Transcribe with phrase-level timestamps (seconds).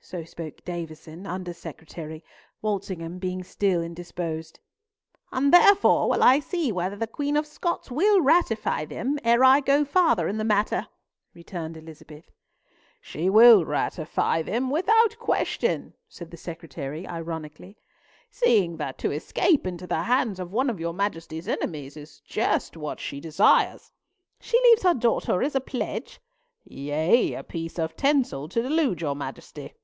[0.00, 2.22] So spoke Davison, under secretary,
[2.62, 4.60] Walsingham being still indisposed.
[5.32, 9.58] "And therefore will I see whether the Queen of Scots will ratify them, ere I
[9.58, 10.86] go farther in the matter,"
[11.34, 12.30] returned Elizabeth.
[13.00, 17.76] "She will ratify them without question," said the Secretary, ironically,
[18.30, 22.76] "seeing that to escape into the hands of one of your Majesty's enemies is just
[22.76, 23.90] what she desires."
[24.38, 26.20] "She leaves her daughter as a pledge."
[26.62, 29.74] "Yea, a piece of tinsel to delude your Majesty."